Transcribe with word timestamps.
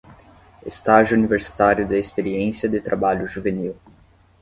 Estágio 0.65 1.15
Universitário 1.15 1.87
de 1.87 1.95
Experiência 1.95 2.67
de 2.67 2.81
Trabalho 2.81 3.27
Juvenil 3.27 3.77